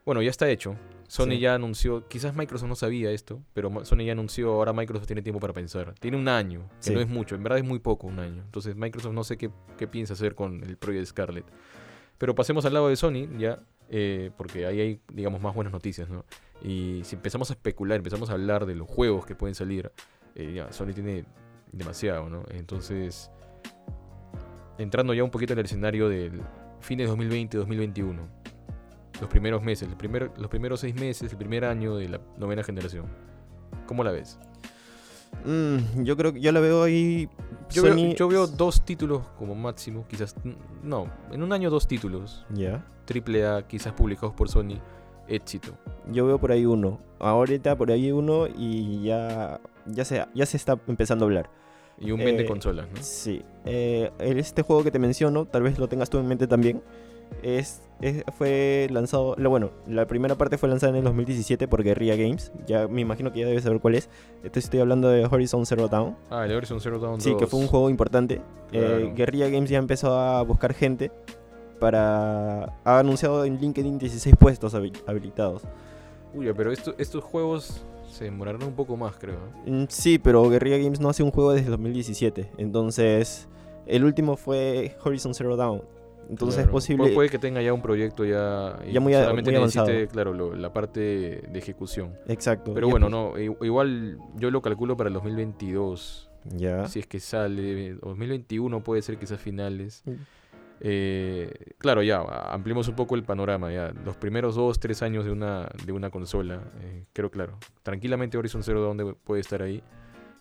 [0.08, 0.74] bueno, ya está hecho.
[1.06, 1.38] Sony Sí.
[1.40, 5.38] ya anunció, quizás Microsoft no sabía esto, pero Sony ya anunció, ahora Microsoft tiene tiempo
[5.38, 5.94] para pensar.
[6.00, 6.94] Tiene un año, que Sí.
[6.94, 8.42] no es mucho, en verdad es muy poco un año.
[8.42, 11.44] Entonces Microsoft no sé qué, qué piensa hacer con el Project Scarlet.
[12.16, 16.08] Pero pasemos al lado de Sony, ya, eh, porque ahí hay, digamos, más buenas noticias,
[16.08, 16.24] ¿no?
[16.62, 19.92] Y si empezamos a especular, empezamos a hablar de los juegos que pueden salir,
[20.34, 21.26] eh, ya, Sony tiene
[21.70, 22.44] demasiado, ¿no?
[22.48, 23.30] Entonces,
[24.78, 26.40] entrando ya un poquito en el escenario del
[26.80, 28.20] fin de 2020-2021,
[29.20, 32.62] los primeros meses, el primer- los primeros seis meses, el primer año de la novena
[32.62, 33.06] generación.
[33.86, 34.38] ¿Cómo la ves?
[35.44, 37.28] Mm, yo creo que yo la veo ahí.
[37.70, 40.34] Yo, Sony- veo, yo veo dos títulos como máximo, quizás,
[40.82, 42.84] no, en un año dos títulos, Ya.
[43.04, 44.80] triple A, quizás publicados por Sony,
[45.28, 45.72] éxito.
[46.10, 46.98] Yo veo por ahí uno.
[47.18, 51.50] Ahorita por ahí uno y ya, ya, se, ya se está empezando a hablar.
[52.00, 53.02] Y un vende Eh, consolas, ¿no?
[53.02, 53.42] Sí.
[53.64, 56.80] Eh, este juego que te menciono, tal vez lo tengas tú en mente también.
[57.42, 61.82] Es, es- fue lanzado, lo- bueno, la primera parte fue lanzada en el 2017 por
[61.82, 62.52] Guerrilla Games.
[62.66, 64.08] Ya me imagino que ya debes saber cuál es.
[64.50, 66.16] Te estoy hablando de Horizon Zero Dawn.
[66.30, 67.50] Ah, el Horizon Zero Dawn Sí, que 2.
[67.50, 68.40] fue un juego importante.
[68.72, 69.12] Eh.
[69.14, 71.10] Guerrilla Games ya empezó a buscar gente
[71.78, 72.76] para...
[72.84, 75.62] Ha anunciado en LinkedIn 16 puestos habi- habilitados.
[76.34, 79.38] Uy, pero esto- estos juegos se demorarán un poco más, creo.
[79.66, 82.50] Mm, Sí, pero Guerrilla Games no hace un juego desde el 2017.
[82.58, 83.48] Entonces,
[83.86, 85.82] el último fue Horizon Zero Dawn.
[86.28, 86.68] Entonces Claro.
[86.68, 87.04] es posible...
[87.06, 88.78] Pu- Puede que tenga ya un proyecto ya.
[88.90, 90.08] Ya muy solamente muy necesite, avanzado.
[90.12, 92.14] claro, lo- la parte de ejecución.
[92.26, 92.74] Exacto.
[92.74, 96.30] Pero bueno, no, igual yo lo calculo para el 2022.
[96.56, 96.86] Ya.
[96.88, 97.94] Si es que sale.
[97.94, 100.02] 2021 puede ser quizás finales.
[100.06, 100.12] Mm.
[100.80, 102.20] Eh, claro, ya,
[102.52, 103.72] ampliemos un poco el panorama.
[103.72, 107.58] ya Los primeros dos, tres años de una, de una consola, eh, creo claro.
[107.82, 109.82] Tranquilamente Horizon Zero Dawn puede estar ahí.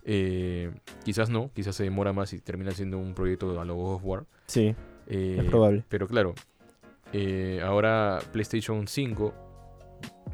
[0.10, 0.72] Eh,
[1.04, 4.02] quizás no, quizás se demora más y termina siendo un proyecto a lo God of
[4.06, 4.26] War.
[4.46, 4.76] Sí,
[5.08, 5.84] Eh, es probable.
[5.90, 6.34] Pero claro,
[7.14, 9.34] eh, ahora PlayStation 5,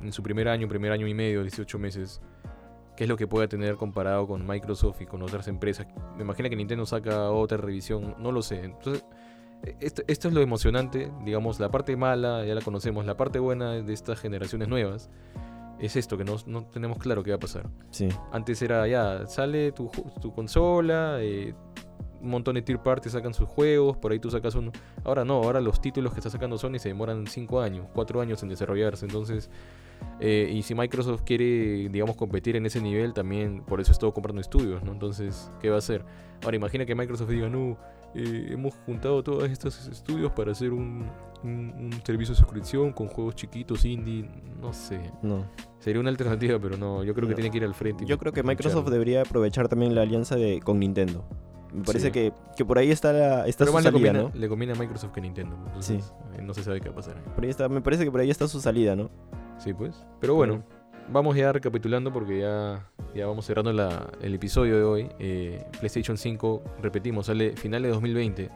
[0.02, 2.22] en su primer año, primer año y medio, 18 meses,
[2.96, 5.88] ¿qué es lo que puede tener comparado con Microsoft y con otras empresas?
[6.16, 8.64] Me imagino que Nintendo saca otra revisión, no lo sé.
[8.64, 9.04] Entonces,
[9.80, 13.72] esto, esto es lo emocionante, digamos, la parte mala ya la conocemos, la parte buena
[13.72, 15.10] de estas generaciones nuevas
[15.80, 17.70] es esto, que no, no tenemos claro qué va a pasar.
[17.90, 18.08] Sí.
[18.32, 19.90] Antes era ya, sale tu,
[20.22, 21.54] tu consola, eh,
[22.24, 24.72] un montón de tier parties sacan sus juegos, por ahí tú sacas uno.
[25.04, 28.42] Ahora no, ahora los títulos que está sacando Sony se demoran 5 años, 4 años
[28.44, 29.06] en desarrollarse.
[29.06, 29.50] Entonces,
[30.20, 34.42] eh, y si Microsoft quiere, digamos, competir en ese nivel, también por eso estuvo comprando
[34.42, 34.92] estudios, ¿no?
[34.94, 36.04] Entonces, ¿qué va a hacer?
[36.44, 37.78] Ahora, imagina que Microsoft diga, no,
[38.16, 41.06] eh, hemos juntado todos estos estudios para hacer un,
[41.44, 44.30] un- un servicio de suscripción con juegos chiquitos, indie,
[44.62, 45.00] no sé.
[45.22, 45.46] No.
[45.80, 47.36] Sería una alternativa, pero no, yo creo que No.
[47.36, 48.06] tiene que ir al frente.
[48.06, 48.44] Yo creo que.
[48.44, 51.26] Microsoft debería aprovechar también la alianza de, con Nintendo.
[51.74, 52.12] Me parece Sí.
[52.12, 54.40] que, que por ahí está, la, está Pero su más le salida, conviene, ¿no?
[54.40, 55.58] le conviene a Microsoft que a Nintendo.
[55.68, 57.16] Entonces, eh, no se sabe qué va a pasar.
[57.36, 59.10] Por ahí está, me parece que por ahí está su salida, ¿no?
[59.58, 60.06] Sí, pues.
[60.22, 60.64] Pero bueno,
[61.12, 65.10] vamos ya recapitulando porque ya, ya vamos cerrando la- el episodio de hoy.
[65.20, 68.50] Eh, PlayStation 5, repetimos, sale finales de 2020.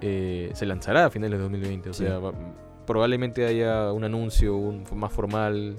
[0.00, 1.90] Eh, se lanzará a finales de 2020.
[1.90, 2.04] O Sí.
[2.04, 2.32] sea, va-
[2.86, 5.76] probablemente haya un anuncio un, más formal.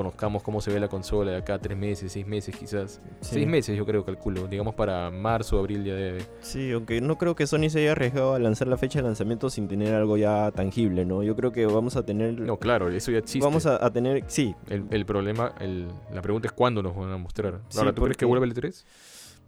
[0.00, 3.02] Conozcamos cómo se ve la consola de acá tres meses, seis meses quizás.
[3.20, 3.34] Sí.
[3.34, 4.46] Seis meses yo creo, calculo.
[4.46, 6.22] Digamos para marzo, abril ya debe.
[6.40, 9.50] Sí, aunque no creo que Sony se haya arriesgado a lanzar la fecha de lanzamiento
[9.50, 11.22] sin tener algo ya tangible, ¿no?
[11.22, 12.40] Yo creo que vamos a tener...
[12.40, 13.44] No, claro, eso ya existe.
[13.44, 14.24] vamos a, a tener...
[14.26, 17.60] Sí, El, el problema, el, la pregunta es cuándo nos van a mostrar.
[17.68, 18.86] Sí, Ahora, ¿tú crees que vuelve el 3?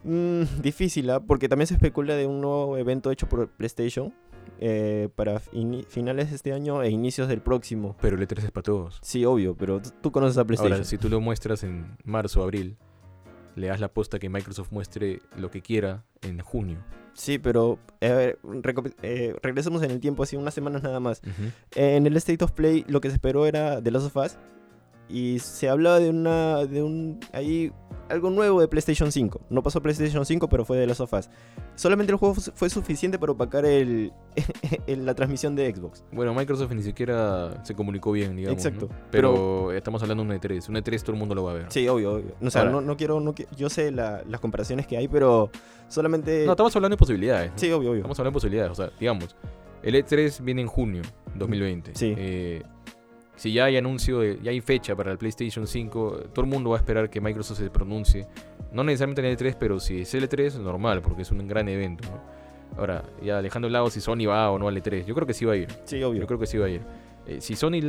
[0.05, 1.21] Mm, difícil, ¿ah?
[1.21, 4.13] porque también se especula de un nuevo evento hecho por PlayStation
[4.59, 7.97] eh, para finales de este año e inicios del próximo.
[8.01, 8.99] Pero el E3 es para todos.
[9.03, 10.73] Sí, obvio, pero tú conoces a PlayStation.
[10.73, 12.77] Ahora, si tú lo muestras en marzo o abril,
[13.55, 16.79] le das la posta que Microsoft muestre lo que quiera en junio.
[17.15, 18.39] Sí, pero eh, a ver,
[19.03, 21.21] eh, regresemos en el tiempo, así unas semanas nada más.
[21.75, 24.37] Eh, en el State of Play lo que se esperó era The Last of Us
[25.13, 27.71] y se hablaba de una de un ahí
[28.09, 29.41] algo nuevo de PlayStation 5.
[29.51, 31.31] No pasó PlayStation 5, pero fue de las sofás.
[31.75, 34.13] Solamente el juego fue suficiente para opacar el,
[34.87, 36.05] la transmisión de Xbox.
[36.13, 38.65] Bueno, Microsoft ni siquiera se comunicó bien, digamos.
[38.65, 38.89] Exacto.
[39.11, 40.69] Pero, estamos hablando de un E3.
[40.69, 41.67] Un E3 todo el mundo lo va a ver.
[41.71, 42.35] Sí, obvio, obvio.
[42.41, 45.51] O sea, no, quiero, no, yo sé las comparaciones que hay, pero
[45.89, 46.45] solamente...
[46.45, 47.53] No, estamos hablando de posibilidades.
[47.57, 48.01] Sí, obvio, obvio.
[48.01, 48.73] Estamos hablando de posibilidades.
[48.73, 49.37] O sea, digamos,
[49.83, 51.03] el E3 viene en junio
[51.35, 51.95] 2020.
[51.95, 52.15] Sí.
[52.17, 52.63] Eh,
[53.43, 56.77] si ya hay anuncio, ya hay fecha para el PlayStation 5, todo el mundo va
[56.77, 58.25] a esperar que Microsoft se pronuncie.
[58.71, 61.49] No necesariamente en el E3, pero si es el E3 es normal, porque es un
[61.49, 62.09] gran evento.
[62.79, 65.35] Ahora, ya dejando de lado si Sony va o no al E3, yo creo que
[65.35, 65.67] sí va a ir.
[65.87, 66.21] Sí, obvio.
[66.21, 66.83] Yo creo que sí va a ir.
[67.27, 67.81] Eh, si Sony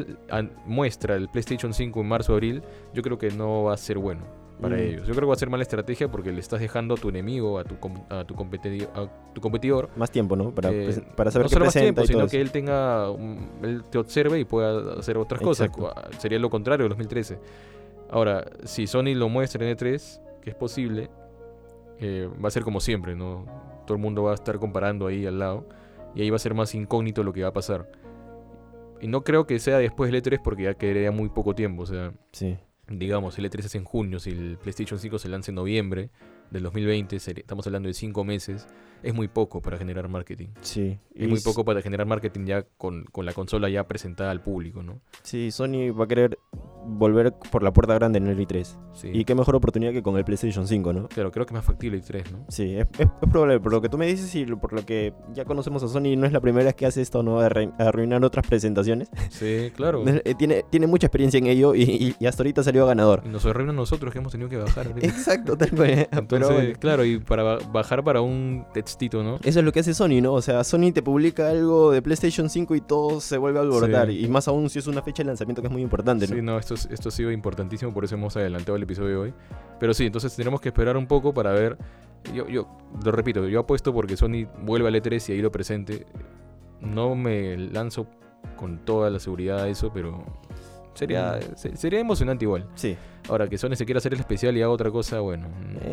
[0.66, 2.64] muestra el PlayStation 5 en marzo o abril,
[2.96, 4.80] yo creo que no va a ser bueno para mm.
[4.80, 5.08] ellos.
[5.08, 7.60] Yo creo que va a ser mala estrategia porque le estás dejando a tu enemigo,
[7.60, 7.76] a tu,
[8.10, 8.34] a tu,
[8.94, 9.90] a tu competidor.
[9.96, 10.52] Más tiempo, ¿no?
[10.52, 13.08] Para, eh, para saber no qué solo más tiempo, sino que él tenga.
[13.62, 15.70] él te observe y pueda hacer otras cosas.
[16.18, 17.38] Sería lo contrario de 2013.
[18.10, 21.10] Ahora, si Sony lo muestra en E3, que es posible,
[22.00, 23.46] eh, va a ser como siempre, ¿no?
[23.86, 25.68] Todo el mundo va a estar comparando ahí al lado.
[26.16, 27.92] Y ahí va a ser más incógnito lo que va a pasar.
[29.02, 31.84] Y no creo que sea después del E3 porque ya quedaría muy poco tiempo.
[31.84, 35.52] O sea, sí digamos, el E3 es en junio, si el PlayStation 5 se lanza
[35.52, 36.10] en noviembre
[36.52, 38.68] del 2020, estamos hablando de cinco meses,
[39.02, 40.50] es muy poco para generar marketing.
[40.62, 41.00] Sí.
[41.16, 45.02] Es muy poco para generar marketing ya con, la consola ya presentada al público, ¿no?
[45.24, 46.38] Sí, Sony va a querer
[46.86, 48.78] volver por la puerta grande en el i3.
[48.94, 49.10] Sí.
[49.12, 51.08] Y qué mejor oportunidad que con el PlayStation 5, ¿no?
[51.08, 52.46] Claro, creo que es más factible el i3, ¿no?
[52.50, 52.88] Sí, es,
[53.32, 53.60] probable.
[53.60, 56.26] Por lo que tú me dices y por lo que ya conocemos a Sony, no
[56.26, 57.40] es la primera vez que hace esto, ¿no?
[57.40, 59.10] A arruinar otras presentaciones.
[59.30, 60.04] Sí, claro.
[60.26, 63.24] Eh, tiene, tiene mucha experiencia en ello y, hasta ahorita salió ganador.
[63.26, 64.94] Y nos arruinan nosotros que hemos tenido que bajar.
[65.02, 66.08] Exacto, tal cual.
[66.12, 69.40] Entonces, claro, y para bajar para un textito, ¿no?
[69.44, 70.34] Eso es lo que hace Sony, ¿no?
[70.34, 74.12] O sea, Sony te publica algo de PlayStation 5 y todo se vuelve a alborotar.
[74.12, 76.36] Y más aún si es una fecha de lanzamiento que es muy importante, ¿no?
[76.36, 79.34] Sí, no, esto, esto ha sido importantísimo, por eso hemos adelantado el episodio de hoy.
[79.80, 81.78] Pero sí, entonces tenemos que esperar un poco para ver.
[82.34, 82.68] Yo, yo
[83.04, 86.06] lo repito, yo apuesto porque Sony vuelve al E3 y ahí lo presente.
[86.80, 88.08] No me lanzo
[88.56, 90.24] con toda la seguridad a eso, pero
[90.94, 91.76] sería, mm.
[91.76, 92.68] sería emocionante igual.
[92.76, 92.96] Sí.
[93.30, 95.48] Ahora, que Sony se quiera hacer el especial y haga otra cosa, bueno,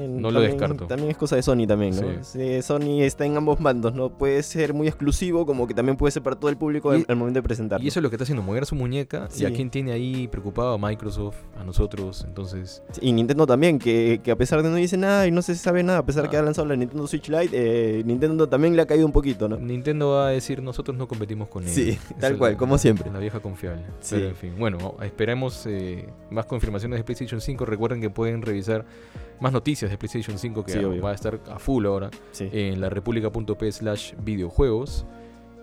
[0.08, 0.86] no lo descarto.
[0.86, 2.62] También es cosa de Sony también, ¿no?
[2.62, 4.10] Sony está en ambos bandos, ¿no?
[4.10, 7.38] Puede ser muy exclusivo, como que también puede ser para todo el público al, momento
[7.38, 7.84] de presentarlo.
[7.84, 9.28] Y eso es lo que está haciendo, mover su muñeca.
[9.36, 10.74] ¿Y a quién tiene ahí preocupado?
[10.74, 12.82] A Microsoft, a nosotros, entonces...
[13.00, 16.00] Y Nintendo también, que, a pesar de no dice nada y no se sabe nada,
[16.00, 18.86] a pesar de que ha lanzado la Nintendo Switch Lite, eh, Nintendo también le ha
[18.86, 19.56] caído un poquito, ¿no?
[19.56, 21.70] Nintendo va a decir, nosotros no competimos con ellos.
[21.80, 23.10] Sí, tal cual, como siempre.
[23.10, 23.82] La vieja confiable.
[24.00, 24.16] Sí.
[24.16, 27.64] Pero en fin, bueno, esperemos eh, más confirmaciones de PlayStation 5.
[27.66, 28.84] Recuerden que pueden revisar
[29.40, 33.72] más noticias de PlayStation 5 que va a estar a full ahora en la república.p
[33.72, 35.06] slash videojuegos.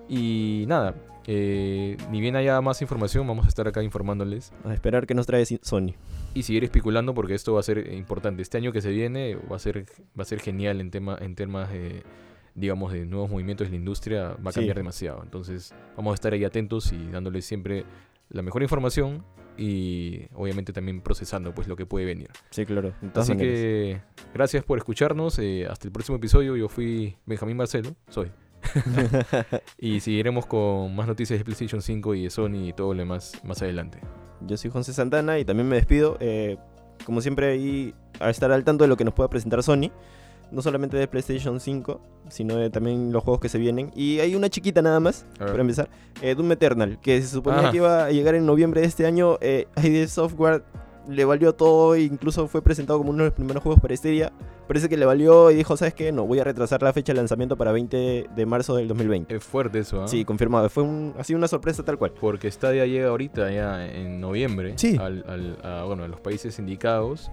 [0.10, 0.96] Y nada,
[1.30, 4.54] eh, ni bien haya más información, vamos a estar acá informándoles.
[4.63, 5.93] A esperar que nos trae Sony.
[6.34, 8.41] Y seguir especulando porque esto va a ser importante.
[8.41, 9.86] Este año que se viene va a ser,
[10.17, 12.04] va a ser genial en, tema, en temas de,
[12.56, 14.38] digamos, de nuevos movimientos de la industria.
[14.46, 15.22] Va a cambiar demasiado.
[15.22, 17.84] Entonces vamos a estar ahí atentos y dándoles siempre
[18.30, 19.24] la mejor información
[19.58, 22.30] y obviamente también procesando pues lo que puede venir.
[22.50, 22.93] Sí, claro.
[23.15, 24.02] Así que
[24.34, 25.39] gracias por escucharnos.
[25.39, 26.56] Eh, hasta el próximo episodio.
[26.56, 28.32] Yo fui Benjamín Marcelo, soy.
[29.78, 33.41] y seguiremos con más noticias de PlayStation 5 y de Sony y todo lo demás
[33.43, 34.00] más adelante.
[34.41, 36.17] Yo soy José Santana y también me despido.
[36.20, 36.58] Eh,
[37.06, 39.91] como siempre ahí a estar al tanto de lo que nos pueda presentar Sony
[40.51, 43.91] no solamente de PlayStation 5, sino de también los juegos que se vienen.
[43.95, 45.89] Y hay una chiquita nada más, para empezar,
[46.21, 49.38] eh, Doom Eternal, que se suponía que iba a llegar en noviembre de este año.
[49.41, 50.63] Eh, ID Software
[51.07, 54.31] le valió todo, incluso fue presentado como uno de los primeros juegos para este día.
[54.67, 56.12] Parece que le valió y dijo, ¿sabes qué?
[56.12, 59.33] No, voy a retrasar la fecha de lanzamiento para 20 de marzo del 2020.
[59.33, 60.07] Es fuerte eso, ¿ah?
[60.07, 60.69] Sí, confirmado.
[60.69, 62.12] Fue un, así una sorpresa tal cual.
[62.19, 64.97] Porque Stadia llega ahorita, ya en noviembre, sí.
[64.99, 67.31] al, a, bueno, a los países indicados.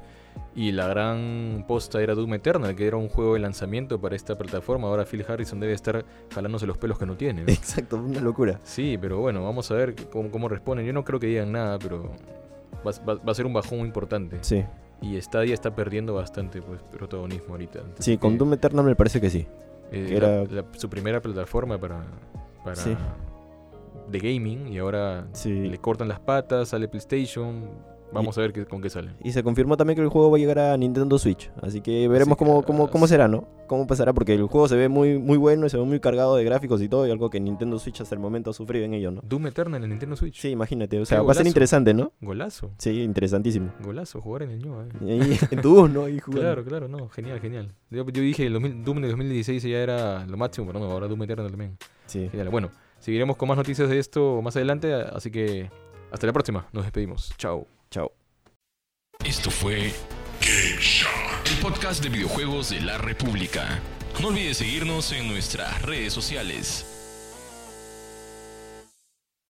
[0.56, 4.38] Y la gran posta era Doom Eternal, que era un juego de lanzamiento para esta
[4.38, 4.86] plataforma.
[4.86, 7.42] Ahora Phil Harrison debe estar jalándose los pelos que no tiene.
[7.48, 8.60] Exacto, una locura.
[8.62, 10.86] Sí, pero bueno, vamos a ver cómo, cómo responden.
[10.86, 12.12] Yo no creo que digan nada, pero
[12.86, 14.38] va, a ser un bajón muy importante.
[14.42, 14.64] Sí.
[15.02, 17.80] Y Stadia está perdiendo bastante pues, protagonismo ahorita.
[17.98, 19.46] sí, con Doom Eternal me parece que sí.
[19.90, 20.44] Eh, era
[20.76, 22.04] su primera plataforma para,
[22.64, 22.82] para
[24.08, 27.68] de gaming y ahora le cortan las patas, sale PlayStation
[28.14, 29.10] Vamos a ver qué, con qué sale.
[29.22, 31.50] Y se confirmó también que el juego va a llegar a Nintendo Switch.
[31.60, 33.46] Así que veremos cómo, cómo, cómo, será, ¿no?
[33.66, 36.36] Cómo pasará, porque el juego se ve muy, muy bueno y se ve muy cargado
[36.36, 38.94] de gráficos y todo, y algo que Nintendo Switch hasta el momento ha sufrido en
[38.94, 39.20] ello, ¿no?
[39.24, 40.40] Doom Eternal en Nintendo Switch.
[40.40, 41.00] Sí, imagínate.
[41.00, 42.12] O sea, va a ser interesante, ¿no?
[42.20, 42.70] Golazo.
[42.78, 43.72] Sí, interesantísimo.
[43.82, 45.38] Golazo, jugar en el ño, eh.
[45.50, 46.04] en tu bus, ¿no?
[46.30, 47.08] Claro, claro, no.
[47.08, 47.72] Genial, genial.
[47.90, 48.52] Yo, dije, el
[48.84, 51.76] Doom de 2016 ya era lo máximo, pero no, ahora Doom Eternal también.
[52.06, 52.28] Sí.
[52.30, 52.50] Genial.
[52.50, 55.70] Bueno, seguiremos con más noticias de esto más adelante, así que
[56.14, 56.68] hasta la próxima.
[56.72, 57.34] Nos despedimos.
[57.38, 57.66] Chao.
[57.94, 58.10] Chao.
[59.24, 59.94] Esto fue
[60.40, 60.80] Game
[61.48, 63.80] el podcast de videojuegos de la República.
[64.20, 66.93] No olvides seguirnos en nuestras redes sociales.